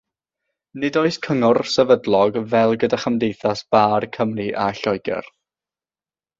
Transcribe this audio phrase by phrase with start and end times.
[0.83, 5.33] Nid oes cyngor sefydlog fel gyda chymdeithas Bar Cymru a Lloegr.